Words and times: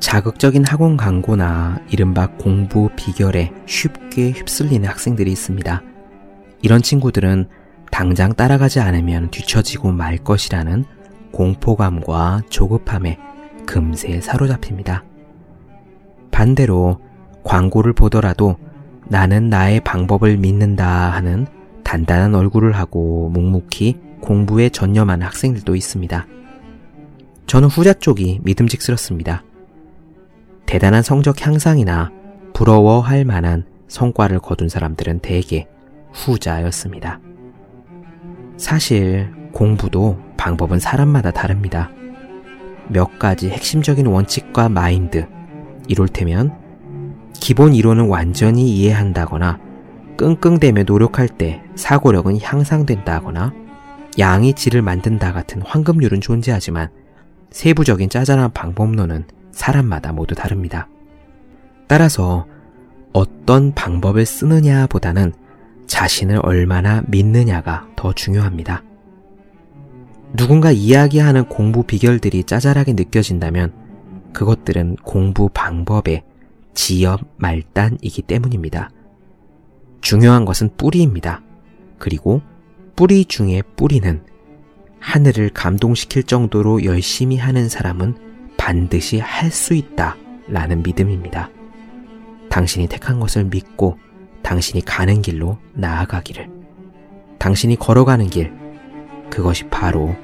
자극적인 0.00 0.64
학원 0.64 0.96
광고나 0.96 1.80
이른바 1.90 2.28
공부 2.28 2.88
비결에 2.96 3.52
쉽게 3.66 4.30
휩쓸리는 4.30 4.88
학생들이 4.88 5.30
있습니다. 5.32 5.82
이런 6.62 6.82
친구들은 6.82 7.48
당장 7.90 8.34
따라가지 8.34 8.80
않으면 8.80 9.30
뒤처지고 9.30 9.92
말 9.92 10.18
것이라는 10.18 10.84
공포감과 11.32 12.42
조급함에 12.48 13.18
금세 13.66 14.20
사로잡힙니다. 14.20 15.04
반대로 16.30 17.00
광고를 17.44 17.92
보더라도 17.92 18.56
나는 19.06 19.48
나의 19.48 19.80
방법을 19.80 20.36
믿는다 20.36 21.10
하는 21.10 21.46
단단한 21.82 22.34
얼굴을 22.34 22.72
하고 22.72 23.30
묵묵히 23.30 23.98
공부에 24.20 24.68
전념하는 24.68 25.26
학생들도 25.26 25.74
있습니다. 25.74 26.26
저는 27.46 27.68
후자 27.68 27.94
쪽이 27.94 28.40
믿음직스럽습니다. 28.42 29.42
대단한 30.68 31.02
성적 31.02 31.46
향상이나 31.46 32.12
부러워할 32.52 33.24
만한 33.24 33.64
성과를 33.88 34.38
거둔 34.38 34.68
사람들은 34.68 35.20
대개 35.20 35.66
후자였습니다. 36.12 37.20
사실 38.58 39.32
공부도 39.52 40.18
방법은 40.36 40.78
사람마다 40.78 41.30
다릅니다. 41.30 41.90
몇 42.88 43.18
가지 43.18 43.48
핵심적인 43.48 44.06
원칙과 44.08 44.68
마인드, 44.68 45.26
이를테면 45.88 46.54
기본 47.32 47.74
이론은 47.74 48.06
완전히 48.06 48.68
이해한다거나 48.68 49.58
끙끙대며 50.18 50.82
노력할 50.82 51.28
때 51.28 51.62
사고력은 51.76 52.42
향상된다거나 52.42 53.54
양의 54.18 54.52
질을 54.52 54.82
만든다 54.82 55.32
같은 55.32 55.62
황금률은 55.62 56.20
존재하지만 56.20 56.90
세부적인 57.52 58.10
짜잘한 58.10 58.52
방법론은 58.52 59.37
사람마다 59.58 60.12
모두 60.12 60.34
다릅니다. 60.34 60.88
따라서 61.88 62.46
어떤 63.12 63.74
방법을 63.74 64.24
쓰느냐 64.24 64.86
보다는 64.86 65.32
자신을 65.86 66.40
얼마나 66.44 67.02
믿느냐가 67.08 67.88
더 67.96 68.12
중요합니다. 68.12 68.84
누군가 70.36 70.70
이야기하는 70.70 71.48
공부 71.48 71.82
비결들이 71.82 72.44
짜잘하게 72.44 72.92
느껴진다면 72.92 73.72
그것들은 74.32 74.96
공부 75.02 75.48
방법의 75.48 76.22
지엽 76.74 77.20
말단이기 77.36 78.22
때문입니다. 78.22 78.90
중요한 80.00 80.44
것은 80.44 80.70
뿌리입니다. 80.76 81.42
그리고 81.98 82.42
뿌리 82.94 83.24
중의 83.24 83.64
뿌리는 83.74 84.22
하늘을 85.00 85.50
감동시킬 85.50 86.24
정도로 86.24 86.84
열심히 86.84 87.38
하는 87.38 87.68
사람은 87.68 88.27
반드시 88.68 89.18
할 89.18 89.50
수 89.50 89.72
있다 89.72 90.14
라는 90.46 90.82
믿음입니다. 90.82 91.48
당신이 92.50 92.86
택한 92.86 93.18
것을 93.18 93.44
믿고 93.44 93.98
당신이 94.42 94.84
가는 94.84 95.22
길로 95.22 95.56
나아가기를. 95.72 96.50
당신이 97.38 97.76
걸어가는 97.76 98.26
길, 98.26 98.52
그것이 99.30 99.64
바로 99.68 100.14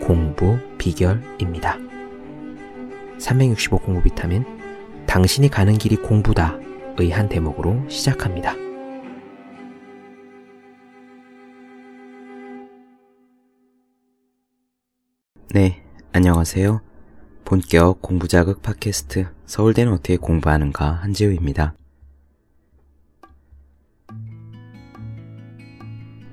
공부 0.00 0.56
비결입니다. 0.78 1.78
365 3.18 3.78
공부 3.78 4.02
비타민, 4.04 4.44
당신이 5.08 5.48
가는 5.48 5.76
길이 5.76 5.96
공부다. 5.96 6.56
의 6.96 7.10
한 7.10 7.28
대목으로 7.28 7.88
시작합니다. 7.88 8.54
네, 15.52 15.82
안녕하세요. 16.12 16.89
본격 17.50 18.00
공부자극 18.00 18.62
팟캐스트 18.62 19.26
서울대는 19.44 19.92
어떻게 19.92 20.16
공부하는가 20.16 20.88
한지우입니다. 20.88 21.74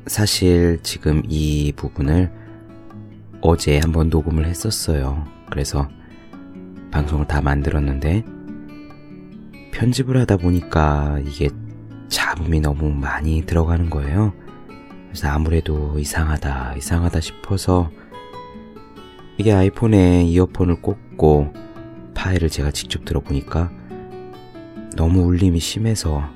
사실 0.06 0.78
지금 0.84 1.24
이 1.28 1.74
부분을 1.76 2.32
어제 3.42 3.80
한번 3.80 4.10
녹음을 4.10 4.46
했었어요. 4.46 5.26
그래서 5.50 5.90
방송을 6.92 7.26
다 7.26 7.42
만들었는데 7.42 8.24
편집을 9.74 10.18
하다 10.18 10.38
보니까 10.38 11.20
이게 11.26 11.50
잡음이 12.10 12.60
너무 12.60 12.92
많이 12.92 13.42
들어가는 13.44 13.90
거예요. 13.90 14.36
그래서 15.08 15.30
아무래도 15.30 15.98
이상하다, 15.98 16.76
이상하다 16.76 17.22
싶어서 17.22 17.90
이게 19.38 19.54
아이폰에 19.54 20.24
이어폰을 20.24 20.82
꽂고 20.82 21.54
파일을 22.16 22.50
제가 22.50 22.72
직접 22.72 23.06
들어보니까 23.06 23.72
너무 24.96 25.22
울림이 25.22 25.60
심해서 25.60 26.28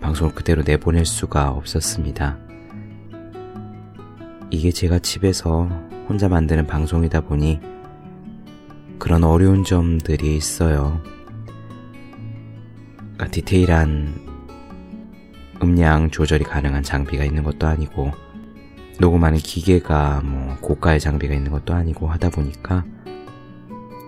방송을 0.00 0.34
그대로 0.34 0.62
내보낼 0.62 1.04
수가 1.04 1.50
없었습니다. 1.50 2.38
이게 4.50 4.70
제가 4.70 5.00
집에서 5.00 5.64
혼자 6.08 6.28
만드는 6.28 6.68
방송이다 6.68 7.22
보니 7.22 7.58
그런 9.00 9.24
어려운 9.24 9.64
점들이 9.64 10.36
있어요. 10.36 11.02
그러니까 12.98 13.26
디테일한 13.32 14.14
음량 15.60 16.10
조절이 16.10 16.44
가능한 16.44 16.84
장비가 16.84 17.24
있는 17.24 17.42
것도 17.42 17.66
아니고 17.66 18.12
녹음하는 19.00 19.38
기계가 19.38 20.22
뭐 20.22 20.56
고가의 20.60 21.00
장비가 21.00 21.34
있는 21.34 21.50
것도 21.50 21.74
아니고 21.74 22.06
하다 22.08 22.30
보니까 22.30 22.84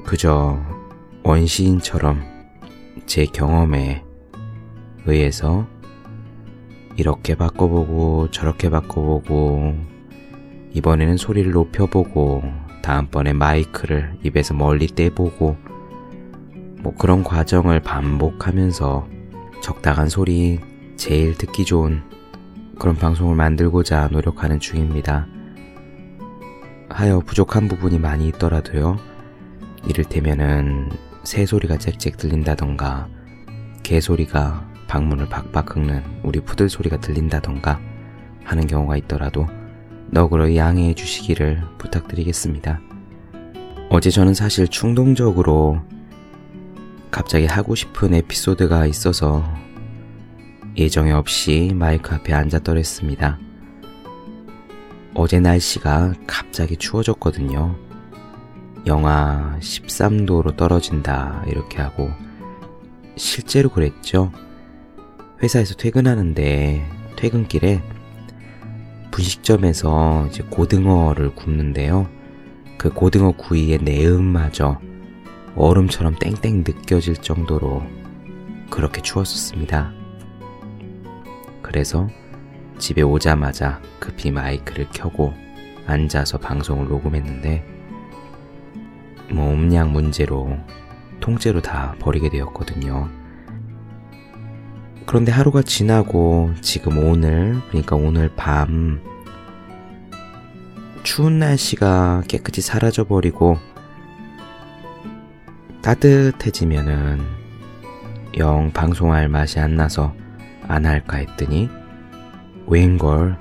그저 0.04 0.60
원시인처럼 1.24 2.22
제 3.06 3.26
경험에 3.26 4.04
의해서 5.06 5.66
이렇게 6.96 7.34
바꿔보고 7.34 8.30
저렇게 8.30 8.70
바꿔보고 8.70 9.74
이번에는 10.72 11.16
소리를 11.16 11.50
높여보고 11.50 12.42
다음번에 12.82 13.32
마이크를 13.32 14.16
입에서 14.22 14.54
멀리 14.54 14.86
떼보고 14.86 15.56
뭐 16.80 16.94
그런 16.94 17.24
과정을 17.24 17.80
반복하면서 17.80 19.08
적당한 19.60 20.08
소리 20.08 20.60
제일 20.96 21.34
듣기 21.34 21.64
좋은 21.64 22.02
그런 22.78 22.94
방송을 22.96 23.34
만들고자 23.34 24.08
노력하는 24.12 24.60
중입니다. 24.60 25.26
하여 26.88 27.20
부족한 27.20 27.68
부분이 27.68 27.98
많이 27.98 28.28
있더라도요. 28.28 28.98
이를테면은 29.88 30.90
새 31.24 31.46
소리가 31.46 31.78
짹짹 31.78 32.12
들린다던가 32.16 33.08
개 33.82 34.00
소리가 34.00 34.68
방문을 34.88 35.28
박박 35.28 35.66
긁는 35.66 36.02
우리 36.22 36.40
푸들 36.40 36.68
소리가 36.68 37.00
들린다던가 37.00 37.80
하는 38.44 38.66
경우가 38.66 38.96
있더라도 38.98 39.46
너그러 40.10 40.54
양해해 40.54 40.94
주시기를 40.94 41.62
부탁드리겠습니다. 41.78 42.80
어제 43.90 44.10
저는 44.10 44.34
사실 44.34 44.68
충동적으로 44.68 45.80
갑자기 47.10 47.46
하고 47.46 47.74
싶은 47.74 48.14
에피소드가 48.14 48.86
있어서 48.86 49.44
예정에 50.76 51.12
없이 51.12 51.72
마이크 51.74 52.14
앞에 52.14 52.34
앉았더랬습니다. 52.34 53.38
어제 55.14 55.40
날씨가 55.40 56.12
갑자기 56.26 56.76
추워졌거든요. 56.76 57.76
영하 58.86 59.56
13도로 59.60 60.56
떨어진다 60.56 61.44
이렇게 61.48 61.78
하고 61.78 62.10
실제로 63.16 63.70
그랬죠. 63.70 64.30
회사에서 65.42 65.74
퇴근하는데 65.74 66.86
퇴근길에 67.16 67.82
분식점에서 69.10 70.26
이제 70.28 70.42
고등어를 70.50 71.34
굽는데요. 71.34 72.06
그 72.76 72.90
고등어 72.90 73.32
구이의 73.32 73.78
내음마저 73.78 74.78
얼음처럼 75.56 76.16
땡땡 76.18 76.64
느껴질 76.66 77.16
정도로 77.16 77.82
그렇게 78.68 79.00
추웠었습니다. 79.00 80.05
그래서 81.66 82.08
집에 82.78 83.02
오자마자 83.02 83.82
급히 83.98 84.30
마이크를 84.30 84.86
켜고 84.92 85.34
앉아서 85.86 86.38
방송을 86.38 86.86
녹음했는데 86.86 87.66
뭐 89.32 89.52
음량 89.52 89.92
문제로 89.92 90.56
통째로 91.18 91.60
다 91.62 91.96
버리게 91.98 92.30
되었거든요. 92.30 93.08
그런데 95.06 95.32
하루가 95.32 95.62
지나고 95.62 96.52
지금 96.60 96.98
오늘, 96.98 97.60
그러니까 97.68 97.96
오늘 97.96 98.30
밤, 98.36 99.00
추운 101.02 101.40
날씨가 101.40 102.22
깨끗이 102.28 102.60
사라져 102.60 103.04
버리고 103.04 103.58
따뜻해지면은 105.82 107.20
영 108.38 108.72
방송할 108.72 109.28
맛이 109.28 109.58
안 109.58 109.74
나서 109.76 110.14
안 110.68 110.86
할까 110.86 111.18
했더니 111.18 111.68
웬걸 112.66 113.38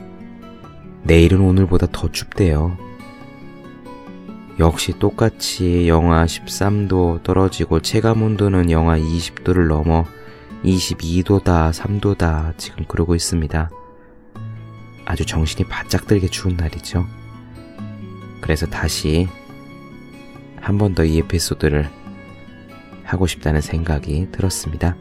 내일은 1.04 1.42
오늘보다 1.42 1.88
더 1.92 2.12
춥대요. 2.12 2.78
역시 4.60 4.98
똑같이 5.00 5.88
영하 5.88 6.26
13도 6.26 7.24
떨어지고 7.24 7.82
체감 7.82 8.22
온도는 8.24 8.72
영하 8.72 8.98
20도를 8.98 9.68
넘어 9.68 10.06
22도다, 10.64 11.72
3도다 11.72 12.58
지금 12.58 12.86
그러고 12.86 13.14
있습니다. 13.16 13.70
아주 15.06 15.26
정신이 15.26 15.68
바짝 15.70 16.08
들게 16.08 16.28
추운 16.28 16.56
날이죠. 16.56 17.06
그래서 18.42 18.66
다시 18.66 19.28
한 20.62 20.78
번 20.80 20.96
더 20.96 21.04
이 21.06 21.20
에피소드를 21.20 21.88
하고 23.04 23.28
싶다는 23.28 23.62
생각이 23.62 24.30
들었습니다. 24.32 24.96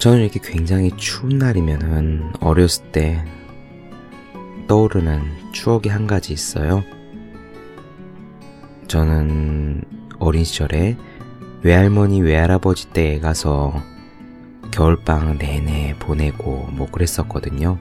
저는 0.00 0.22
이렇게 0.22 0.40
굉장히 0.42 0.90
추운 0.96 1.36
날이면은 1.36 2.32
어렸을 2.40 2.90
때 2.90 3.22
떠오르는 4.66 5.52
추억이 5.52 5.90
한 5.90 6.06
가지 6.06 6.32
있어요. 6.32 6.82
저는 8.88 9.82
어린 10.18 10.42
시절에 10.42 10.96
외할머니 11.62 12.22
외할아버지 12.22 12.90
댁에 12.94 13.20
가서 13.20 13.74
겨울방 14.70 15.36
내내 15.36 15.96
보내고 15.98 16.68
뭐 16.72 16.90
그랬었거든요. 16.90 17.78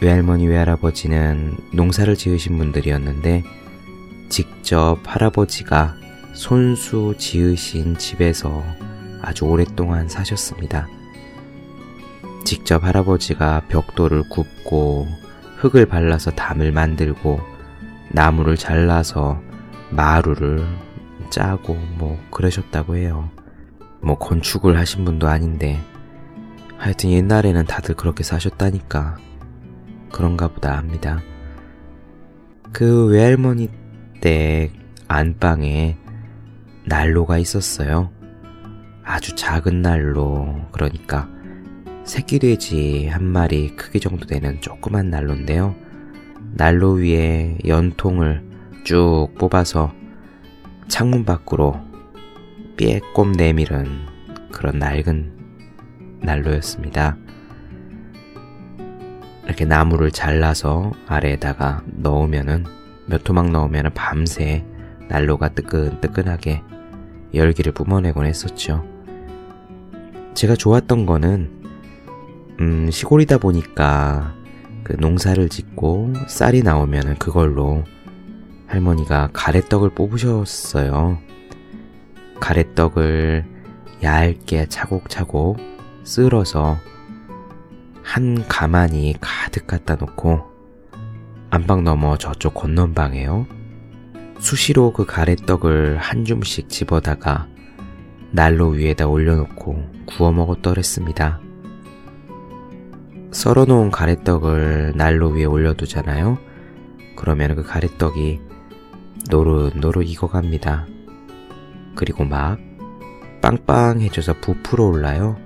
외할머니 0.00 0.46
외할아버지는 0.46 1.56
농사를 1.72 2.14
지으신 2.14 2.56
분들이었는데 2.56 3.42
직접 4.28 5.00
할아버지가 5.02 5.96
손수 6.34 7.14
지으신 7.18 7.98
집에서 7.98 8.62
아주 9.22 9.44
오랫동안 9.44 10.08
사셨습니다. 10.08 10.88
직접 12.44 12.84
할아버지가 12.84 13.62
벽돌을 13.68 14.28
굽고 14.28 15.06
흙을 15.56 15.86
발라서 15.86 16.30
담을 16.32 16.70
만들고 16.72 17.40
나무를 18.10 18.56
잘라서 18.56 19.40
마루를 19.90 20.64
짜고 21.30 21.74
뭐 21.98 22.18
그러셨다고 22.30 22.96
해요. 22.96 23.30
뭐 24.00 24.16
건축을 24.16 24.78
하신 24.78 25.04
분도 25.04 25.28
아닌데 25.28 25.80
하여튼 26.78 27.10
옛날에는 27.10 27.64
다들 27.64 27.94
그렇게 27.96 28.22
사셨다니까 28.22 29.16
그런가 30.12 30.48
보다 30.48 30.76
합니다. 30.76 31.20
그 32.72 33.06
외할머니 33.06 33.70
댁 34.20 34.72
안방에 35.08 35.96
난로가 36.84 37.38
있었어요. 37.38 38.10
아주 39.06 39.36
작은 39.36 39.82
난로, 39.82 40.62
그러니까 40.72 41.28
새끼돼지 42.02 43.06
한 43.06 43.22
마리 43.24 43.74
크기 43.76 44.00
정도 44.00 44.26
되는 44.26 44.60
조그만 44.60 45.10
난로인데요. 45.10 45.76
난로 46.54 46.94
위에 46.94 47.56
연통을 47.64 48.44
쭉 48.82 49.28
뽑아서 49.38 49.94
창문 50.88 51.24
밖으로 51.24 51.80
삐꼼 52.76 53.32
내밀은 53.32 53.86
그런 54.50 54.80
낡은 54.80 55.32
난로였습니다. 56.22 57.16
이렇게 59.44 59.64
나무를 59.64 60.10
잘라서 60.10 60.92
아래에다가 61.06 61.84
넣으면은 61.86 62.64
몇 63.06 63.22
토막 63.22 63.50
넣으면 63.52 63.92
밤새 63.94 64.66
난로가 65.08 65.50
뜨끈뜨끈하게 65.50 66.64
열기를 67.34 67.72
뿜어내곤 67.72 68.26
했었죠. 68.26 68.95
제가 70.36 70.54
좋았던 70.54 71.06
거는 71.06 71.50
음, 72.60 72.90
시골이다 72.90 73.38
보니까 73.38 74.34
그 74.84 74.92
농사를 74.92 75.48
짓고 75.48 76.12
쌀이 76.28 76.62
나오면 76.62 77.16
그걸로 77.16 77.84
할머니가 78.66 79.30
가래떡을 79.32 79.94
뽑으셨어요. 79.94 81.18
가래떡을 82.38 83.46
얇게 84.02 84.66
차곡차곡 84.66 85.56
쓸어서 86.04 86.76
한 88.02 88.46
가마니 88.46 89.14
가득 89.18 89.66
갖다 89.66 89.94
놓고 89.94 90.44
안방 91.48 91.82
넘어 91.82 92.18
저쪽 92.18 92.52
건넌방에요. 92.52 93.46
수시로 94.38 94.92
그 94.92 95.06
가래떡을 95.06 95.96
한 95.96 96.26
줌씩 96.26 96.68
집어다가 96.68 97.48
난로 98.36 98.68
위에다 98.68 99.08
올려놓고 99.08 99.82
구워 100.04 100.30
먹었더랬습니다. 100.30 101.40
썰어놓은 103.32 103.90
가래떡을 103.90 104.92
난로 104.94 105.30
위에 105.30 105.46
올려두잖아요. 105.46 106.36
그러면 107.16 107.56
그 107.56 107.62
가래떡이 107.62 108.40
노릇노릇 109.30 110.06
익어갑니다. 110.06 110.86
그리고 111.94 112.26
막 112.26 112.58
빵빵해져서 113.40 114.34
부풀어 114.42 114.84
올라요. 114.84 115.38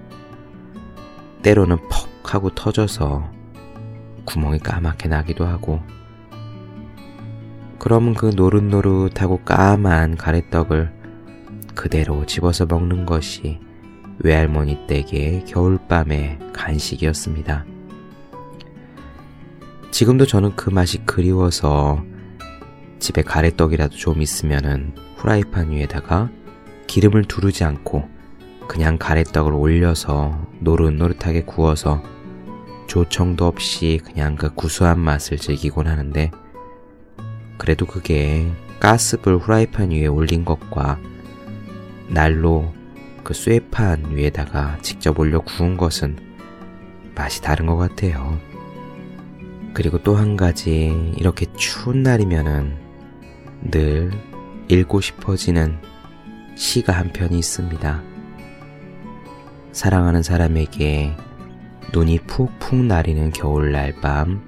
때로는 1.42 1.76
퍽 1.88 2.34
하고 2.34 2.52
터져서 2.52 3.30
구멍이 4.24 4.58
까맣게 4.58 5.08
나기도 5.08 5.46
하고. 5.46 5.80
그러면 7.78 8.14
그 8.14 8.32
노릇노릇하고 8.34 9.42
까만 9.44 10.16
가래떡을 10.16 10.99
그대로 11.80 12.26
집어서 12.26 12.66
먹는 12.66 13.06
것이 13.06 13.58
외할머니 14.18 14.86
댁의 14.86 15.46
겨울밤의 15.46 16.38
간식이었습니다. 16.52 17.64
지금도 19.90 20.26
저는 20.26 20.56
그 20.56 20.68
맛이 20.68 20.98
그리워서 21.06 22.04
집에 22.98 23.22
가래떡이라도 23.22 23.96
좀 23.96 24.20
있으면은 24.20 24.92
후라이팬 25.16 25.70
위에다가 25.70 26.28
기름을 26.86 27.24
두르지 27.24 27.64
않고 27.64 28.06
그냥 28.68 28.98
가래떡을 28.98 29.54
올려서 29.54 30.48
노릇노릇하게 30.58 31.44
구워서 31.44 32.02
조청도 32.88 33.46
없이 33.46 34.00
그냥 34.04 34.36
그 34.36 34.54
구수한 34.54 35.00
맛을 35.00 35.38
즐기곤 35.38 35.86
하는데 35.86 36.30
그래도 37.56 37.86
그게 37.86 38.52
가스불 38.80 39.38
후라이팬 39.38 39.92
위에 39.92 40.08
올린 40.08 40.44
것과 40.44 40.98
날로 42.10 42.74
그 43.22 43.34
쇠판 43.34 44.16
위에다가 44.16 44.78
직접 44.82 45.18
올려 45.18 45.40
구운 45.40 45.76
것은 45.76 46.16
맛이 47.14 47.42
다른 47.42 47.66
것 47.66 47.76
같아요. 47.76 48.38
그리고 49.72 50.02
또 50.02 50.16
한 50.16 50.36
가지 50.36 51.12
이렇게 51.16 51.46
추운 51.56 52.02
날이면은 52.02 52.76
늘 53.70 54.10
읽고 54.68 55.00
싶어지는 55.00 55.78
시가 56.56 56.92
한 56.92 57.12
편이 57.12 57.38
있습니다. 57.38 58.02
사랑하는 59.72 60.22
사람에게 60.22 61.16
눈이 61.92 62.20
푹푹 62.26 62.84
나리는 62.84 63.30
겨울날 63.30 63.94
밤 64.00 64.42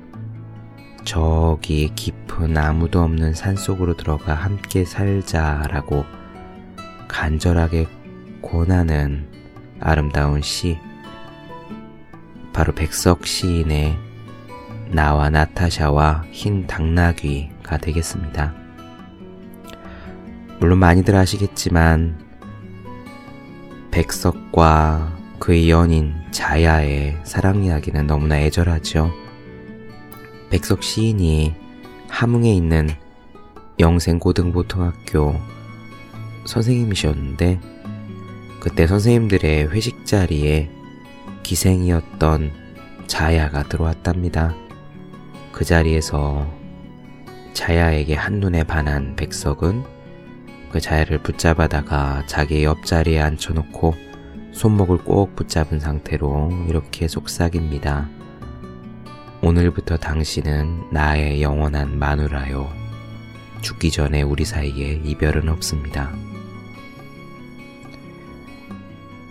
저기 1.05 1.93
깊은 1.95 2.57
아무도 2.57 3.03
없는 3.03 3.35
산 3.35 3.57
속으로 3.57 3.97
들어가 3.97 4.35
함께 4.35 4.85
살자라고 4.85 6.05
간절하게 7.13 7.87
권하는 8.41 9.29
아름다운 9.79 10.41
시 10.41 10.79
바로 12.53 12.75
백석 12.75 13.27
시인의 13.27 13.97
나와 14.89 15.29
나타샤와 15.31 16.25
흰 16.31 16.67
당나귀가 16.67 17.79
되겠습니다. 17.79 18.55
물론 20.59 20.79
많이들 20.79 21.15
아시겠지만 21.15 22.19
백석과 23.91 25.13
그의 25.39 25.71
연인 25.71 26.15
자야의 26.31 27.21
사랑 27.25 27.63
이야기는 27.63 28.07
너무나 28.07 28.39
애절하죠. 28.41 29.13
백석 30.51 30.83
시인이 30.83 31.55
함흥에 32.09 32.53
있는 32.55 32.89
영생고등보통학교 33.79 35.52
선생님이셨는데 36.45 37.61
그때 38.61 38.87
선생님들의 38.87 39.71
회식 39.73 40.07
자리에 40.07 40.71
기생이었던 41.43 42.53
자야가 43.07 43.65
들어왔답니다. 43.65 44.55
그 45.51 45.65
자리에서 45.65 46.49
자야에게 47.53 48.15
한눈에 48.15 48.65
반한 48.65 49.17
백석은 49.17 49.85
그 50.71 50.81
자야를 50.81 51.19
붙잡아다가 51.19 52.25
자기 52.27 52.65
옆자리에 52.65 53.21
앉혀놓고 53.21 53.95
손목을 54.53 54.99
꼭 54.99 55.37
붙잡은 55.37 55.81
상태로 55.81 56.67
이렇게 56.69 57.09
속삭입니다. 57.09 58.09
오늘부터 59.43 59.97
당신은 59.97 60.91
나의 60.93 61.43
영원한 61.43 61.99
마누라요. 61.99 62.71
죽기 63.61 63.91
전에 63.91 64.23
우리 64.23 64.45
사이에 64.45 65.01
이별은 65.05 65.49
없습니다. 65.49 66.13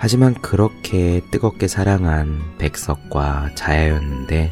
하지만 0.04 0.34
그렇게 0.34 1.22
뜨겁게 1.30 1.68
사랑한 1.68 2.58
백석과 2.58 3.52
자야였는데 3.54 4.52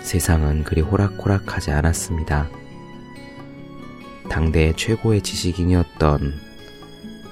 세상은 0.00 0.64
그리 0.64 0.80
호락호락하지 0.80 1.70
않았습니다. 1.70 2.48
당대 4.28 4.72
최고의 4.72 5.22
지식인이었던 5.22 6.34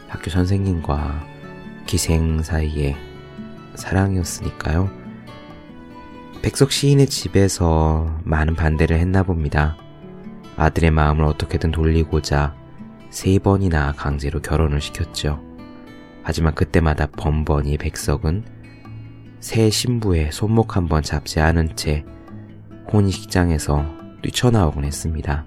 학교 0.06 0.30
선생님과 0.30 1.26
기생 1.86 2.44
사이의 2.44 2.94
사랑이었으니까요. 3.74 4.88
백석 6.42 6.70
시인의 6.70 7.08
집에서 7.08 8.20
많은 8.22 8.54
반대를 8.54 9.00
했나 9.00 9.24
봅니다. 9.24 9.76
아들의 10.56 10.92
마음을 10.92 11.24
어떻게든 11.24 11.72
돌리고자 11.72 12.54
세 13.10 13.40
번이나 13.40 13.94
강제로 13.96 14.40
결혼을 14.40 14.80
시켰죠. 14.80 15.55
하지만 16.26 16.56
그때마다 16.56 17.06
번번이 17.06 17.78
백석은 17.78 18.42
새 19.38 19.70
신부의 19.70 20.32
손목 20.32 20.76
한번 20.76 21.04
잡지 21.04 21.38
않은 21.38 21.76
채 21.76 22.04
혼인식장에서 22.92 23.86
뛰쳐나오곤 24.22 24.84
했습니다. 24.84 25.46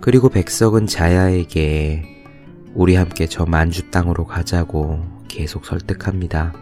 그리고 0.00 0.28
백석은 0.28 0.88
자야에게 0.88 2.24
우리 2.74 2.96
함께 2.96 3.26
저 3.26 3.46
만주 3.46 3.92
땅으로 3.92 4.26
가자고 4.26 5.04
계속 5.28 5.66
설득합니다. 5.66 6.52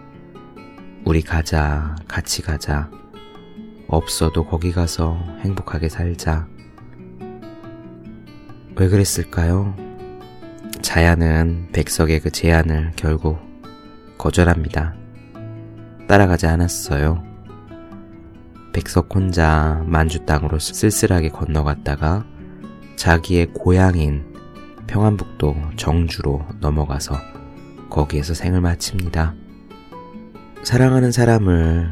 우리 1.06 1.22
가자, 1.22 1.96
같이 2.06 2.42
가자. 2.42 2.90
없어도 3.88 4.44
거기 4.44 4.72
가서 4.72 5.16
행복하게 5.40 5.88
살자. 5.88 6.46
왜 8.76 8.88
그랬을까요? 8.88 9.85
자야는 10.82 11.68
백석의 11.72 12.20
그 12.20 12.30
제안을 12.30 12.92
결국 12.96 13.38
거절합니다. 14.18 14.94
따라가지 16.08 16.46
않았어요. 16.46 17.22
백석 18.72 19.14
혼자 19.14 19.82
만주 19.86 20.26
땅으로 20.26 20.58
쓸쓸하게 20.58 21.30
건너갔다가 21.30 22.26
자기의 22.96 23.52
고향인 23.54 24.34
평안북도 24.86 25.56
정주로 25.76 26.44
넘어가서 26.60 27.16
거기에서 27.90 28.34
생을 28.34 28.60
마칩니다. 28.60 29.34
사랑하는 30.62 31.12
사람을 31.12 31.90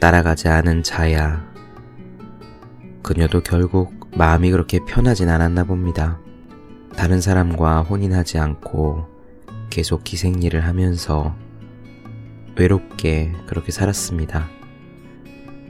따라가지 0.00 0.48
않은 0.48 0.82
자야. 0.82 1.44
그녀도 3.02 3.42
결국 3.42 4.10
마음이 4.16 4.50
그렇게 4.50 4.78
편하진 4.86 5.28
않았나 5.28 5.64
봅니다. 5.64 6.18
다른 6.96 7.20
사람과 7.20 7.82
혼인하지 7.82 8.38
않고 8.38 9.06
계속 9.70 10.04
기생일을 10.04 10.64
하면서 10.64 11.34
외롭게 12.56 13.32
그렇게 13.46 13.72
살았습니다. 13.72 14.48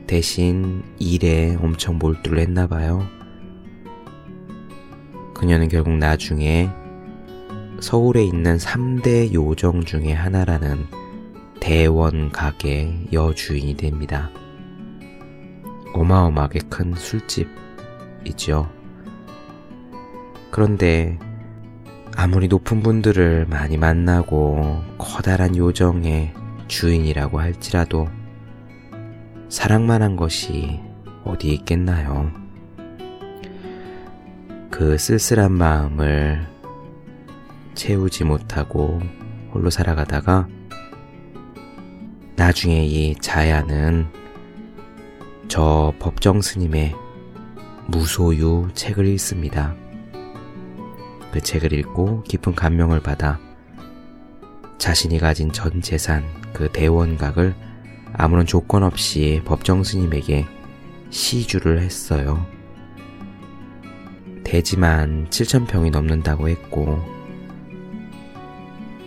대신 0.07 0.83
일에 0.99 1.57
엄청 1.61 1.99
몰두를 1.99 2.38
했나 2.41 2.67
봐요. 2.67 3.07
그녀는 5.35 5.69
결국 5.69 5.95
나중에 5.95 6.69
서울에 7.81 8.25
있는 8.25 8.59
3대 8.59 9.33
요정 9.33 9.85
중의 9.85 10.14
하나라는 10.14 10.87
대원 11.61 12.31
가게 12.31 13.07
여주인이 13.12 13.76
됩니다. 13.76 14.31
어마어마하게 15.95 16.61
큰 16.69 16.95
술집이죠. 16.95 18.69
그런데 20.52 21.18
아무리 22.14 22.47
높은 22.47 22.82
분들을 22.82 23.47
많이 23.47 23.78
만나고 23.78 24.82
커다란 24.99 25.56
요정의 25.56 26.35
주인이라고 26.68 27.40
할지라도 27.40 28.09
사랑만 29.49 30.02
한 30.02 30.14
것이 30.14 30.78
어디 31.25 31.54
있겠나요? 31.54 32.30
그 34.71 34.99
쓸쓸한 34.99 35.52
마음을 35.52 36.47
채우지 37.75 38.25
못하고 38.25 39.00
홀로 39.54 39.71
살아가다가 39.71 40.49
나중에 42.37 42.85
이 42.85 43.14
자야는 43.14 44.06
저 45.49 45.94
법정 45.99 46.42
스님의 46.42 46.94
무소유 47.87 48.68
책을 48.75 49.06
읽습니다. 49.06 49.82
그 51.33 51.41
책을 51.41 51.73
읽고 51.73 52.23
깊은 52.23 52.55
감명을 52.55 53.01
받아 53.01 53.41
자신이 54.83 55.21
가진 55.21 55.53
전 55.53 55.81
재산, 55.81 56.25
그 56.53 56.69
대원각을 56.73 57.55
아무런 58.15 58.47
조건 58.47 58.83
없이 58.83 59.41
법정 59.45 59.85
스님에게 59.85 60.45
시주를 61.11 61.81
했어요. 61.81 62.45
대지만 64.43 65.29
7천평이 65.31 65.93
넘는다고 65.93 66.49
했고, 66.49 67.01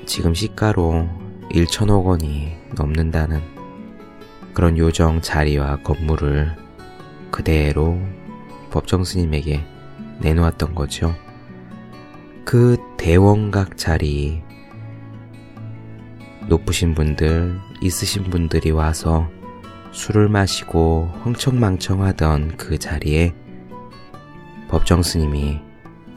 지금 0.05 0.34
시가로 0.34 1.10
1천억 1.51 2.05
원이 2.05 2.55
넘는다는 2.77 3.41
그런 4.53 4.77
요정 4.77 5.20
자리와 5.22 5.82
건물을 5.84 6.55
그대로 7.32 8.00
법정 8.72 9.03
스님에게 9.03 9.62
내놓았던 10.22 10.74
거죠. 10.74 11.13
그 12.45 12.77
대원각 12.95 13.75
자리 13.75 14.43
높으신 16.47 16.93
분들, 16.93 17.59
있으신 17.81 18.25
분들이 18.25 18.69
와서 18.69 19.27
술을 19.91 20.29
마시고 20.29 21.11
흥청망청하던 21.23 22.57
그 22.57 22.77
자리에 22.77 23.33
법정 24.69 25.01
스님이 25.01 25.59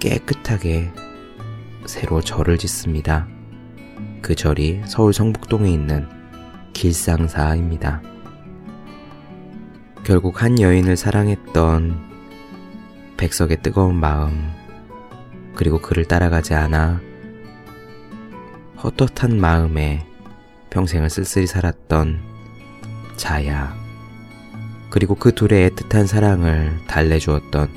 깨끗하게 0.01 0.93
새로 1.87 2.21
절을 2.21 2.59
짓습니다. 2.59 3.27
그 4.21 4.35
절이 4.35 4.83
서울 4.85 5.15
성북동에 5.15 5.71
있는 5.71 6.07
길상사입니다. 6.75 8.03
결국 10.05 10.43
한 10.43 10.61
여인을 10.61 10.99
사랑했던 10.99 12.07
백석의 13.17 13.63
뜨거운 13.63 13.95
마음, 13.95 14.58
그리고 15.59 15.81
그를 15.81 16.05
따라가지 16.05 16.55
않아 16.55 17.01
헛헛한 18.81 19.41
마음에 19.41 20.07
평생을 20.71 21.11
쓸쓸히 21.11 21.49
살았던 21.49 22.21
자야, 23.17 23.77
그리고 24.89 25.17
그 25.17 25.35
둘의 25.35 25.71
애틋한 25.71 26.07
사랑을 26.07 26.79
달래주었던 26.87 27.71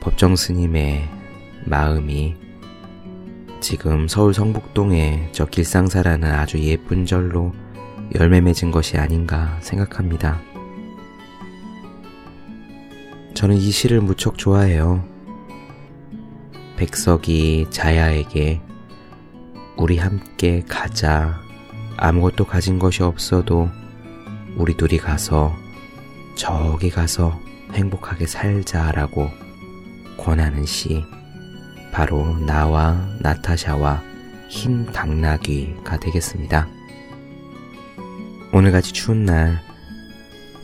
법정 0.00 0.36
스님의 0.36 1.08
마음이 1.64 2.36
지금 3.60 4.06
서울 4.06 4.32
성북동의 4.32 5.30
저 5.32 5.44
길상사라는 5.46 6.30
아주 6.30 6.60
예쁜 6.60 7.04
절로 7.04 7.52
열매 8.14 8.40
맺은 8.40 8.70
것이 8.70 8.96
아닌가 8.96 9.58
생각합니다. 9.60 10.40
저는 13.34 13.56
이 13.56 13.72
시를 13.72 14.00
무척 14.00 14.38
좋아해요. 14.38 15.11
백석이 16.82 17.68
자야에게 17.70 18.60
우리 19.76 19.98
함께 19.98 20.64
가자. 20.68 21.40
아무것도 21.96 22.44
가진 22.44 22.80
것이 22.80 23.04
없어도 23.04 23.70
우리 24.56 24.76
둘이 24.76 24.98
가서 24.98 25.54
저기 26.34 26.90
가서 26.90 27.38
행복하게 27.72 28.26
살자라고 28.26 29.30
권하는 30.16 30.66
시. 30.66 31.04
바로 31.92 32.36
나와 32.40 33.08
나타샤와 33.20 34.02
흰 34.48 34.84
당나귀가 34.86 36.00
되겠습니다. 36.00 36.66
오늘같이 38.52 38.92
추운 38.92 39.24
날 39.24 39.60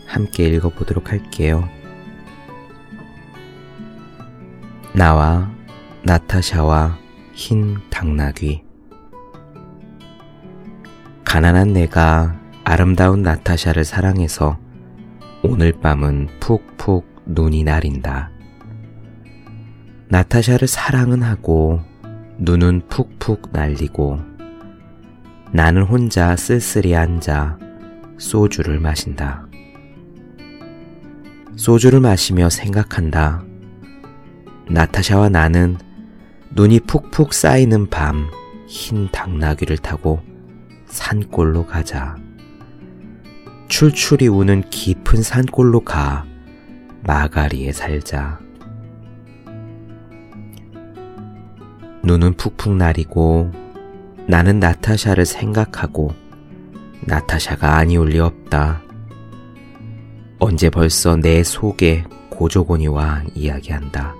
함께 0.05 0.49
읽어보도록 0.49 1.13
할게요. 1.13 1.69
나와 4.93 5.57
나타샤와 6.05 6.97
흰 7.33 7.77
당나귀 7.91 8.63
가난한 11.25 11.73
내가 11.73 12.39
아름다운 12.65 13.23
나타샤를 13.23 13.85
사랑해서 13.85 14.59
오늘 15.43 15.73
밤은 15.73 16.29
푹푹 16.41 17.25
눈이 17.27 17.65
나린다. 17.65 18.31
나타샤를 20.09 20.69
사랑은 20.69 21.23
하고 21.23 21.81
눈은 22.39 22.83
푹푹 22.89 23.51
날리고 23.53 24.21
나는 25.53 25.83
혼자 25.83 26.37
쓸쓸히 26.37 26.95
앉아 26.95 27.59
소주를 28.19 28.79
마신다. 28.81 29.47
소주를 31.57 32.01
마시며 32.01 32.49
생각한다. 32.49 33.43
나타샤와 34.71 35.29
나는 35.29 35.77
눈이 36.51 36.81
푹푹 36.81 37.33
쌓이는 37.33 37.89
밤 37.89 38.29
흰 38.69 39.09
당나귀를 39.11 39.79
타고 39.79 40.21
산골로 40.87 41.67
가자. 41.67 42.17
출출이 43.69 44.29
우는 44.29 44.69
깊은 44.71 45.23
산골로 45.23 45.81
가 45.81 46.27
마가리에 47.05 47.73
살자. 47.73 48.39
눈은 52.03 52.35
푹푹 52.35 52.75
나리고 52.77 53.51
나는 54.27 54.61
나타샤를 54.61 55.25
생각하고 55.25 56.13
나타샤가 57.01 57.77
아니올 57.77 58.11
리 58.11 58.21
없다. 58.21 58.83
언제 60.39 60.69
벌써 60.69 61.17
내 61.17 61.43
속에 61.43 62.05
고조곤이와 62.29 63.25
이야기한다. 63.35 64.15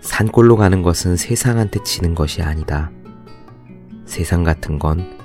산골로 0.00 0.56
가는 0.56 0.82
것은 0.82 1.16
세상한테 1.16 1.82
치는 1.82 2.14
것이 2.14 2.42
아니다. 2.42 2.90
세상 4.04 4.42
같은 4.44 4.78
건 4.78 5.18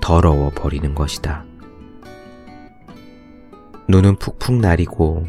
더러워 0.00 0.50
버리는 0.50 0.94
것이다. 0.94 1.44
눈은 3.88 4.16
푹푹 4.16 4.56
나리고 4.56 5.26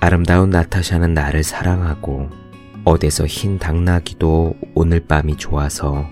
아름다운 0.00 0.50
나타샤는 0.50 1.14
나를 1.14 1.42
사랑하고 1.42 2.28
어디서 2.84 3.26
흰 3.26 3.58
당나귀도 3.58 4.54
오늘 4.74 5.00
밤이 5.00 5.36
좋아서 5.36 6.08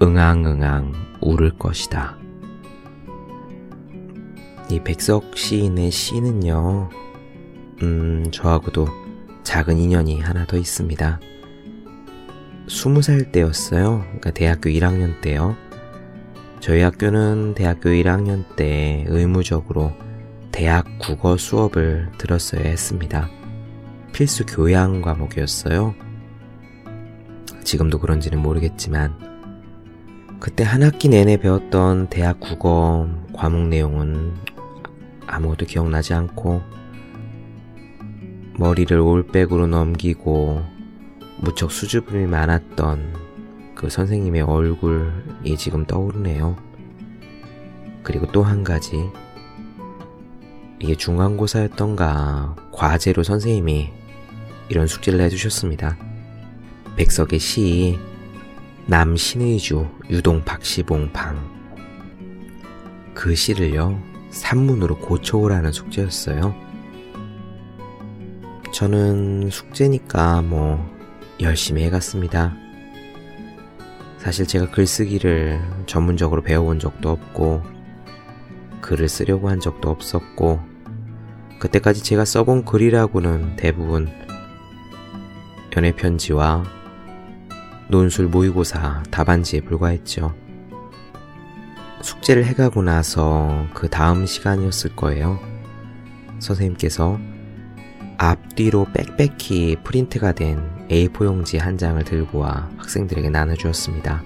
응앙응앙 0.00 0.92
울을 1.20 1.58
것이다. 1.58 2.16
이 4.70 4.80
백석 4.80 5.36
시인의 5.36 5.90
시는요, 5.90 6.90
음, 7.82 8.28
저하고도 8.32 8.86
작은 9.46 9.78
인연이 9.78 10.20
하나 10.20 10.44
더 10.44 10.56
있습니다. 10.56 11.20
스무 12.68 13.00
살 13.00 13.30
때였어요. 13.30 14.00
그러니까 14.00 14.32
대학교 14.32 14.70
1학년 14.70 15.20
때요. 15.20 15.56
저희 16.58 16.80
학교는 16.80 17.54
대학교 17.54 17.90
1학년 17.90 18.44
때 18.56 19.04
의무적으로 19.06 19.92
대학 20.50 20.84
국어 20.98 21.36
수업을 21.36 22.10
들었어야 22.18 22.62
했습니다. 22.62 23.30
필수 24.12 24.44
교양 24.46 25.00
과목이었어요. 25.00 25.94
지금도 27.62 28.00
그런지는 28.00 28.40
모르겠지만, 28.42 29.14
그때 30.40 30.64
한 30.64 30.82
학기 30.82 31.08
내내 31.08 31.36
배웠던 31.36 32.08
대학 32.08 32.40
국어 32.40 33.08
과목 33.32 33.68
내용은 33.68 34.34
아무것도 35.28 35.66
기억나지 35.66 36.14
않고, 36.14 36.62
머리를 38.58 38.98
올백으로 38.98 39.66
넘기고 39.66 40.64
무척 41.38 41.70
수줍음이 41.70 42.26
많았던 42.26 43.14
그 43.74 43.90
선생님의 43.90 44.42
얼굴이 44.42 45.56
지금 45.58 45.84
떠오르네요. 45.84 46.56
그리고 48.02 48.26
또 48.32 48.42
한 48.42 48.64
가지. 48.64 49.10
이게 50.78 50.94
중간고사였던가 50.94 52.56
과제로 52.72 53.22
선생님이 53.22 53.92
이런 54.68 54.86
숙제를 54.86 55.20
해주셨습니다. 55.20 55.98
백석의 56.96 57.38
시 57.38 57.98
남신의주 58.86 59.86
유동 60.10 60.42
박시봉 60.44 61.12
방. 61.12 61.38
그 63.12 63.34
시를요, 63.34 64.00
산문으로 64.30 64.98
고쳐오라는 64.98 65.72
숙제였어요. 65.72 66.65
저는 68.76 69.48
숙제니까 69.48 70.42
뭐 70.42 70.78
열심히 71.40 71.82
해갔습니다. 71.84 72.54
사실 74.18 74.46
제가 74.46 74.70
글쓰기를 74.70 75.58
전문적으로 75.86 76.42
배워본 76.42 76.78
적도 76.78 77.08
없고, 77.08 77.62
글을 78.82 79.08
쓰려고 79.08 79.48
한 79.48 79.60
적도 79.60 79.88
없었고, 79.88 80.60
그때까지 81.58 82.02
제가 82.02 82.26
써본 82.26 82.66
글이라고는 82.66 83.56
대부분 83.56 84.10
연애 85.74 85.90
편지와 85.92 86.62
논술 87.88 88.26
모의고사 88.26 89.04
답안지에 89.10 89.62
불과했죠. 89.62 90.34
숙제를 92.02 92.44
해가고 92.44 92.82
나서 92.82 93.68
그 93.72 93.88
다음 93.88 94.26
시간이었을 94.26 94.94
거예요. 94.96 95.40
선생님께서 96.40 97.18
앞뒤로 98.18 98.86
빽빽히 98.94 99.76
프린트가 99.84 100.32
된 100.32 100.60
A4 100.88 101.24
용지 101.24 101.58
한 101.58 101.76
장을 101.76 102.02
들고 102.02 102.38
와 102.38 102.70
학생들에게 102.78 103.28
나눠주었습니다. 103.30 104.22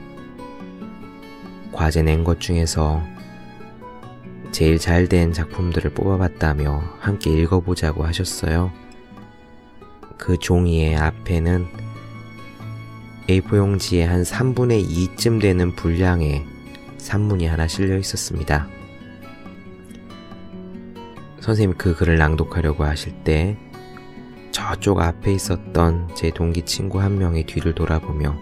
과제 1.72 2.02
낸 2.02 2.24
것 2.24 2.40
중에서 2.40 3.02
제일 4.52 4.78
잘 4.78 5.08
된 5.08 5.32
작품들을 5.32 5.92
뽑아봤다며 5.94 6.82
함께 6.98 7.30
읽어보자고 7.30 8.04
하셨어요. 8.04 8.72
그 10.18 10.36
종이의 10.36 10.96
앞에는 10.96 11.66
A4 13.28 13.56
용지의 13.56 14.06
한 14.06 14.22
3분의 14.22 14.86
2쯤 14.88 15.40
되는 15.40 15.74
분량의 15.74 16.44
산문이 16.98 17.46
하나 17.46 17.66
실려 17.66 17.96
있었습니다. 17.96 18.68
선생님이 21.40 21.74
그 21.78 21.94
글을 21.96 22.18
낭독하려고 22.18 22.84
하실 22.84 23.12
때 23.24 23.56
저쪽 24.70 25.00
앞에 25.00 25.32
있었던 25.32 26.14
제 26.14 26.30
동기 26.30 26.62
친구 26.62 27.00
한 27.00 27.18
명이 27.18 27.44
뒤를 27.44 27.74
돌아보며 27.74 28.38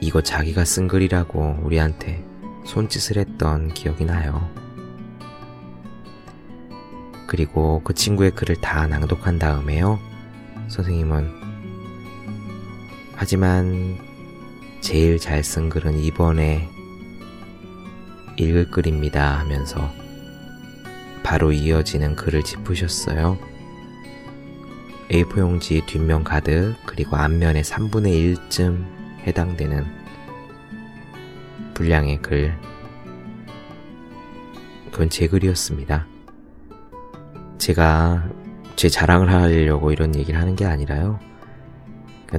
이거 0.00 0.22
자기가 0.22 0.64
쓴 0.64 0.86
글이라고 0.86 1.58
우리한테 1.60 2.24
손짓을 2.64 3.16
했던 3.18 3.74
기억이 3.74 4.04
나요. 4.04 4.48
그리고 7.26 7.80
그 7.82 7.94
친구의 7.94 8.30
글을 8.30 8.60
다 8.60 8.86
낭독한 8.86 9.40
다음에요. 9.40 9.98
선생님은 10.68 11.32
하지만 13.16 13.98
제일 14.80 15.18
잘 15.18 15.42
쓴 15.42 15.68
글은 15.68 15.98
이번에 15.98 16.68
읽을 18.36 18.70
글입니다 18.70 19.40
하면서 19.40 19.90
바로 21.24 21.50
이어지는 21.50 22.14
글을 22.14 22.44
짚으셨어요. 22.44 23.57
A4 25.10 25.38
용지 25.38 25.82
뒷면 25.86 26.24
가득 26.24 26.74
그리고 26.86 27.16
앞면의 27.16 27.62
3분의 27.62 28.36
1쯤 28.50 28.84
해당되는 29.26 29.84
분량의 31.74 32.20
글 32.22 32.54
그건 34.90 35.08
제 35.08 35.28
글이었습니다. 35.28 36.06
제가 37.58 38.28
제 38.76 38.88
자랑을 38.88 39.30
하려고 39.32 39.92
이런 39.92 40.14
얘기를 40.14 40.40
하는 40.40 40.56
게 40.56 40.64
아니라요. 40.64 41.18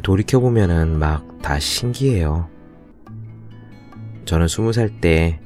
돌이켜보면은 0.03 0.99
막 0.99 1.29
다 1.41 1.59
신기해요. 1.59 2.49
저는 4.25 4.47
스무 4.47 4.73
살때 4.73 5.39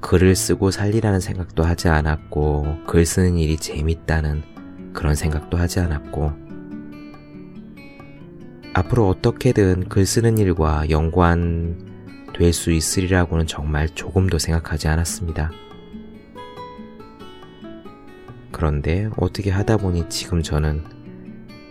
글을 0.00 0.34
쓰고 0.34 0.70
살리라는 0.72 1.20
생각도 1.20 1.62
하지 1.62 1.88
않았고, 1.88 2.86
글 2.86 3.06
쓰는 3.06 3.36
일이 3.36 3.56
재밌다는 3.56 4.42
그런 4.92 5.14
생각도 5.14 5.58
하지 5.58 5.80
않았고, 5.80 6.32
앞으로 8.74 9.08
어떻게든 9.08 9.88
글 9.88 10.06
쓰는 10.06 10.38
일과 10.38 10.88
연관 10.90 11.90
될 12.34 12.52
수 12.52 12.72
있으리라고는 12.72 13.46
정말 13.46 13.88
조금도 13.88 14.38
생각하지 14.38 14.88
않았습니다. 14.88 15.52
그런데 18.50 19.08
어떻게 19.16 19.50
하다 19.50 19.76
보니 19.76 20.08
지금 20.08 20.42
저는 20.42 20.82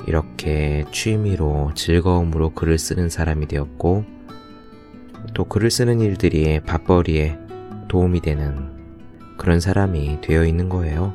이렇게 0.08 0.86
취미로 0.92 1.72
즐거움으로 1.76 2.52
글을 2.52 2.78
쓰는 2.78 3.10
사람이 3.10 3.48
되었고, 3.48 4.06
또 5.34 5.46
글을 5.46 5.72
쓰는 5.72 6.00
일들이 6.00 6.60
밥벌이에 6.60 7.38
도움이 7.88 8.22
되는 8.22 8.72
그런 9.38 9.60
사람이 9.60 10.22
되어 10.22 10.46
있는 10.46 10.70
거예요. 10.70 11.14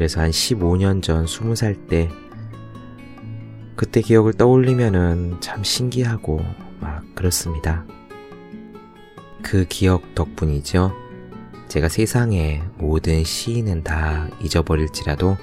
그래서 0.00 0.22
한 0.22 0.30
15년 0.30 1.02
전 1.02 1.26
20살 1.26 1.86
때 1.86 2.08
그때 3.76 4.00
기억을 4.00 4.32
떠올리면은 4.32 5.36
참 5.42 5.62
신기하고 5.62 6.40
막 6.80 7.04
그렇습니다. 7.14 7.84
그 9.42 9.66
기억 9.68 10.14
덕분이죠. 10.14 10.94
제가 11.68 11.90
세상의 11.90 12.62
모든 12.78 13.24
시인은 13.24 13.84
다 13.84 14.30
잊어버릴지라도 14.42 15.36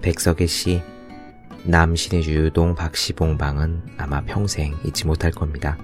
백석의 0.00 0.48
시 0.48 0.80
남신의 1.64 2.26
유동 2.30 2.74
박시봉 2.74 3.36
방은 3.36 3.82
아마 3.98 4.22
평생 4.24 4.74
잊지 4.86 5.06
못할 5.06 5.30
겁니다. 5.32 5.76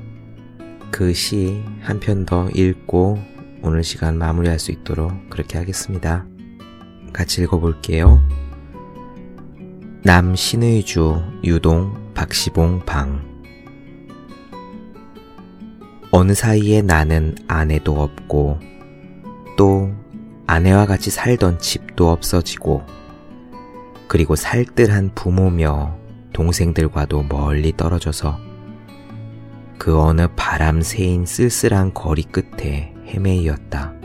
그 0.91 1.11
시 1.13 1.63
한 1.83 2.01
편 2.01 2.25
더 2.25 2.49
읽고 2.55 3.19
오늘 3.61 3.85
시간 3.85 4.17
마무리할 4.17 4.59
수 4.59 4.73
있도록 4.73 5.13
그렇게 5.29 5.59
하겠습니다. 5.59 6.25
같이 7.13 7.43
읽어볼게요. 7.43 8.21
남신의 10.05 10.85
주 10.85 11.23
유동 11.45 12.13
박시봉 12.15 12.81
방 12.85 13.33
어느 16.11 16.35
사이에 16.35 16.83
나는 16.83 17.37
아내도 17.47 18.01
없고 18.03 18.59
또 19.57 19.93
아내와 20.47 20.87
같이 20.87 21.11
살던 21.11 21.59
집도 21.61 22.11
없어지고 22.11 22.83
그리고 24.09 24.37
살뜰한 24.37 25.13
부모며 25.15 25.97
동생들과도 26.33 27.23
멀리 27.23 27.77
떨어져서 27.77 28.39
그 29.79 29.99
어느 29.99 30.29
바람 30.37 30.83
새인 30.83 31.25
쓸쓸한 31.25 31.95
거리 31.95 32.23
끝에 32.25 32.93
헤매이었다. 33.07 34.02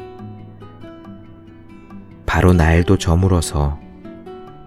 바로 2.38 2.54
날도 2.54 3.00
저물어서 3.00 3.80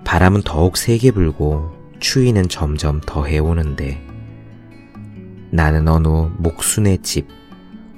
바람은 0.03 0.43
더욱 0.43 0.77
세게 0.77 1.13
불고 1.13 1.71
추위는 2.01 2.49
점점 2.49 3.01
더해오는데 3.01 4.05
나는 5.53 5.87
어느 5.87 6.09
목순의 6.09 6.99
집 7.03 7.29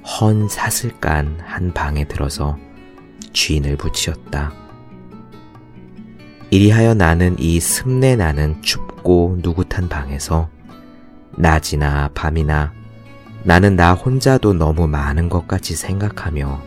헌 0.03 0.47
사슬간 0.47 1.39
한 1.43 1.73
방에 1.73 2.03
들어서 2.03 2.55
주인을 3.31 3.75
붙이었다. 3.77 4.53
이리하여 6.51 6.93
나는 6.93 7.35
이 7.39 7.59
습내 7.59 8.15
나는 8.15 8.61
춥고 8.61 9.39
누긋한 9.41 9.89
방에서 9.89 10.49
낮이나 11.35 12.11
밤이나 12.13 12.73
나는 13.41 13.75
나 13.75 13.93
혼자도 13.95 14.53
너무 14.53 14.87
많은 14.87 15.29
것 15.29 15.47
같이 15.47 15.75
생각하며 15.75 16.61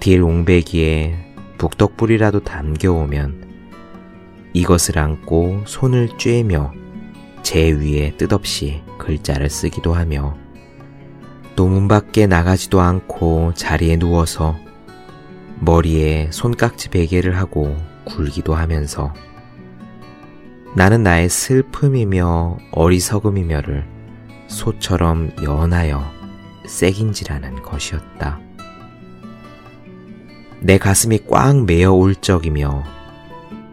딜 0.00 0.22
옹배기에 0.22 1.23
북덕불이라도 1.58 2.40
담겨오면 2.40 3.44
이것을 4.52 4.98
안고 4.98 5.62
손을 5.66 6.08
쬐며 6.16 6.72
제 7.42 7.70
위에 7.70 8.16
뜻없이 8.16 8.82
글자를 8.98 9.50
쓰기도 9.50 9.92
하며 9.94 10.36
또 11.56 11.68
문 11.68 11.86
밖에 11.88 12.26
나가지도 12.26 12.80
않고 12.80 13.54
자리에 13.54 13.96
누워서 13.96 14.56
머리에 15.60 16.28
손깍지 16.32 16.88
베개를 16.90 17.36
하고 17.36 17.76
굴기도 18.04 18.54
하면서 18.54 19.12
나는 20.74 21.04
나의 21.04 21.28
슬픔이며 21.28 22.58
어리석음이며를 22.72 23.86
소처럼 24.48 25.30
연하여 25.44 26.02
새긴지라는 26.66 27.62
것이었다. 27.62 28.40
내 30.64 30.78
가슴이 30.78 31.26
꽉 31.28 31.66
메어 31.66 31.92
올 31.92 32.14
적이며 32.14 32.84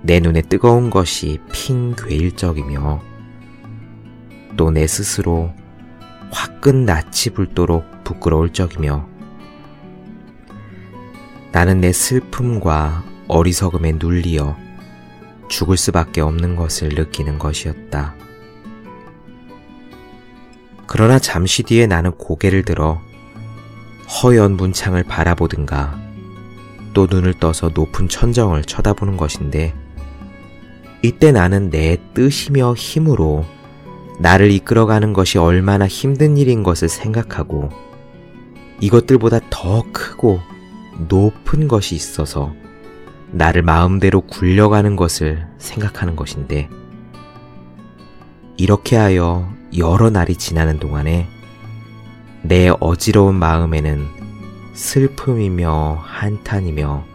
내 0.02 0.20
눈에 0.20 0.42
뜨거운 0.42 0.90
것이 0.90 1.40
핑 1.54 1.96
괴일 1.96 2.36
적이며 2.36 3.02
또 4.58 4.72
내 4.72 4.86
스스로 4.88 5.54
화끈 6.32 6.84
낯이 6.84 7.32
불도록 7.34 7.86
부끄러울 8.04 8.52
적이며 8.52 9.08
나는 11.54 11.80
내 11.80 11.94
슬픔과 11.94 13.06
어리석음에 13.30 13.94
눌리어 13.94 14.58
죽을 15.48 15.78
수밖에 15.78 16.20
없는 16.20 16.58
것을 16.58 16.90
느끼는 16.90 17.40
것이었다. 17.40 18.16
그러나 20.88 21.20
잠시 21.20 21.64
뒤에 21.64 21.88
나는 21.88 22.12
고개를 22.12 22.64
들어 22.64 23.02
허연 24.22 24.58
문창을 24.58 25.04
바라보든가 25.06 26.11
또 26.94 27.08
눈을 27.10 27.34
떠서 27.36 27.72
높은 27.74 28.08
천정을 28.08 28.64
쳐다보는 28.64 29.18
것인데 29.18 29.74
이때 31.02 31.32
나는 31.32 31.70
내 31.70 31.98
뜻이며 32.14 32.74
힘으로 32.76 33.46
나를 34.20 34.52
이끌어가는 34.52 35.14
것이 35.14 35.38
얼마나 35.38 35.88
힘든 35.88 36.38
일인 36.38 36.64
것을 36.64 36.90
생각하고 36.90 37.70
이것들보다 38.80 39.40
더 39.50 39.84
크고 39.92 40.40
높은 41.08 41.68
것이 41.68 41.96
있어서 41.96 42.54
나를 43.32 43.62
마음대로 43.62 44.22
굴려가는 44.22 44.96
것을 44.96 45.48
생각하는 45.58 46.16
것인데 46.16 46.70
이렇게 48.58 48.96
하여 48.96 49.52
여러 49.78 50.10
날이 50.10 50.36
지나는 50.36 50.80
동안에 50.80 51.28
내 52.44 52.70
어지러운 52.80 53.36
마음에는 53.36 54.21
슬픔이며 54.82 56.02
한탄이며 56.04 57.06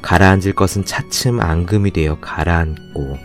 가라앉을 0.00 0.54
것은 0.54 0.84
차츰 0.84 1.40
앙금이 1.40 1.90
되어 1.90 2.20
가라앉고 2.20 3.18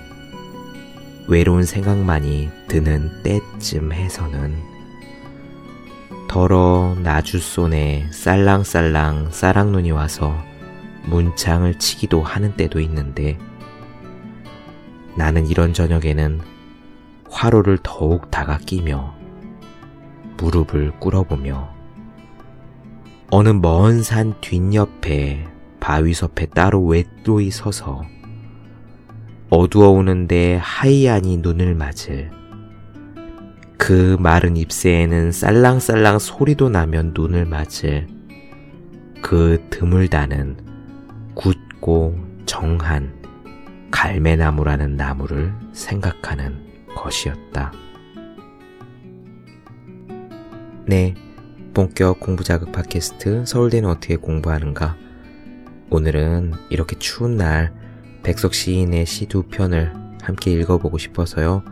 외로운 1.28 1.64
생각만이 1.64 2.50
드는 2.68 3.22
때쯤 3.22 3.94
해서는 3.94 4.58
더러 6.28 6.98
나주손에 7.04 8.08
쌀랑쌀랑 8.12 9.30
쌀랑눈이 9.32 9.92
와서 9.92 10.36
문창을 11.06 11.78
치기도 11.78 12.24
하는 12.24 12.58
때도 12.58 12.80
있는데 12.80 13.38
나는 15.16 15.46
이런 15.46 15.74
저녁에는 15.74 16.42
화로를 17.30 17.78
더욱 17.84 18.32
다가 18.32 18.58
끼며 18.58 19.14
무릎을 20.38 20.94
꿇어보며 21.00 21.75
어느 23.32 23.50
먼 23.50 24.04
산 24.04 24.40
뒷옆에 24.40 25.48
바위섭에 25.80 26.48
따로 26.48 26.86
외로이 26.86 27.50
서서 27.52 28.04
어두워 29.50 29.90
오는데 29.90 30.60
하이안이 30.62 31.38
눈을 31.38 31.76
맞을 31.76 32.32
그 33.78 34.18
마른 34.20 34.58
잎새에는 34.58 35.32
쌀랑쌀랑 35.32 36.20
소리도 36.20 36.70
나면 36.70 37.14
눈을 37.16 37.46
맞을 37.46 38.08
그 39.22 39.64
드물다는 39.70 40.58
굳고 41.34 42.18
정한 42.46 43.14
갈매나무라는 43.92 44.96
나무를 44.96 45.54
생각하는 45.74 46.58
것이었다. 46.96 47.72
네, 50.86 51.16
본격 51.76 52.22
공부 52.22 52.46
자극 52.46 52.72
팟캐스트 52.72 53.44
서울대는 53.46 53.90
어떻게 53.90 54.16
공부하는가 54.16 54.96
오늘은 55.90 56.54
이렇게 56.70 56.98
추운 56.98 57.36
날 57.36 57.74
백석 58.24 58.54
시인의 58.54 59.06
시 59.06 59.28
두 59.28 59.44
편을 59.44 59.94
함께 60.22 60.52
읽어보고 60.54 60.98
싶어서요. 60.98 61.64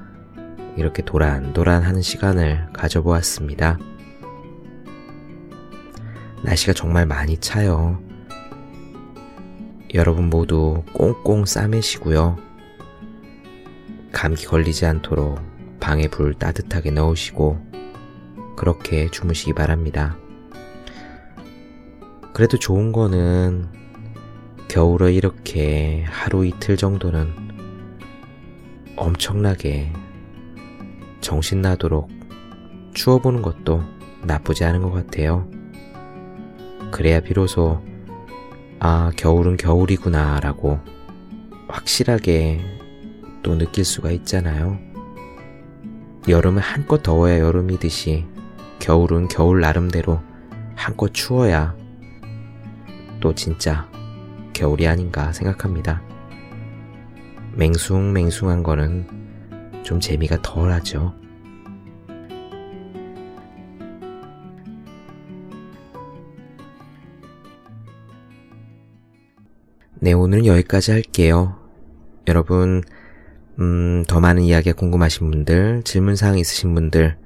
이렇게 0.76 1.04
도란도란 1.06 1.84
하는 1.84 2.02
시간을 2.02 2.68
가져보았습니다. 2.74 3.80
날씨가 6.44 6.74
정말 6.74 7.06
많이 7.06 7.38
차요. 7.38 8.04
여러분 9.94 10.30
모두 10.30 10.84
꽁꽁 10.92 11.46
싸매시고요. 11.46 12.38
감기 14.12 14.46
걸리지 14.48 14.86
않도록 14.86 15.40
방에 15.80 16.10
불 16.10 16.34
따뜻하게 16.34 16.92
넣으시고 16.92 17.73
그렇게 18.56 19.10
주무시기 19.10 19.54
바랍니다. 19.54 20.18
그래도 22.34 22.58
좋은 22.58 22.92
거는 22.92 23.68
겨울에 24.68 25.14
이렇게 25.14 26.04
하루 26.08 26.46
이틀 26.46 26.78
정도는 26.78 27.32
엄청나게 28.96 29.94
정신나도록 31.22 32.10
추워보는 32.94 33.42
것도 33.42 33.84
나쁘지 34.24 34.64
않은 34.66 34.82
것 34.82 34.92
같아요. 34.92 35.50
그래야 36.92 37.20
비로소 37.20 37.82
아, 38.80 39.12
겨울은 39.16 39.58
겨울이구나 39.58 40.40
라고 40.40 40.80
확실하게 41.68 42.62
또 43.42 43.58
느낄 43.58 43.86
수가 43.86 44.12
있잖아요. 44.12 44.78
여름은 46.28 46.62
한껏 46.62 47.02
더워야 47.04 47.40
여름이듯이 47.40 48.26
겨울은 48.84 49.30
겨울 49.30 49.62
나름대로 49.62 50.20
한껏 50.76 51.14
추워야 51.14 51.74
또 53.22 53.34
진짜 53.34 53.90
겨울이 54.52 54.86
아닌가 54.90 55.32
생각합니다. 55.32 56.04
맹숭맹숭한 57.56 58.62
거는 58.62 59.08
좀 59.84 60.02
재미가 60.02 60.42
덜 60.42 60.74
하죠. 60.74 61.14
네, 70.02 70.12
오늘은 70.12 70.46
여기까지 70.46 70.92
할게요. 70.92 71.58
여러분, 72.28 72.84
음, 73.60 74.04
더 74.10 74.20
많은 74.20 74.44
이야기가 74.44 74.76
궁금하신 74.76 75.32
분들, 75.32 75.84
질문사항 75.86 76.38
있으신 76.38 76.76
분들, 76.76 77.23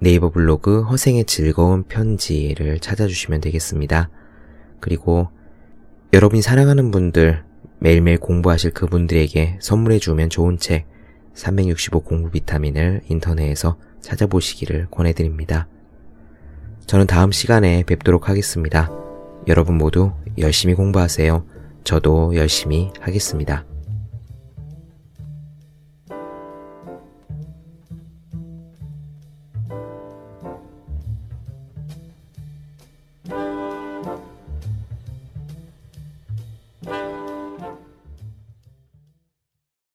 네이버 0.00 0.30
블로그 0.30 0.82
허생의 0.82 1.24
즐거운 1.24 1.82
편지를 1.84 2.78
찾아주시면 2.78 3.40
되겠습니다. 3.40 4.10
그리고 4.80 5.28
여러분이 6.12 6.40
사랑하는 6.40 6.90
분들, 6.90 7.44
매일매일 7.80 8.18
공부하실 8.18 8.72
그분들에게 8.72 9.58
선물해 9.60 9.98
주면 9.98 10.30
좋은 10.30 10.58
책, 10.58 10.86
365 11.34 12.00
공부 12.00 12.30
비타민을 12.30 13.02
인터넷에서 13.08 13.76
찾아보시기를 14.00 14.88
권해드립니다. 14.90 15.68
저는 16.86 17.06
다음 17.06 17.32
시간에 17.32 17.84
뵙도록 17.84 18.28
하겠습니다. 18.28 18.90
여러분 19.46 19.76
모두 19.76 20.12
열심히 20.38 20.74
공부하세요. 20.74 21.44
저도 21.84 22.34
열심히 22.34 22.90
하겠습니다. 23.00 23.64